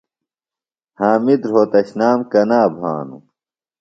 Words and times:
حامد 0.99 1.39
رھوتشنام 1.51 2.19
کنا 2.31 2.61
بھانوۡ؟ 2.75 3.21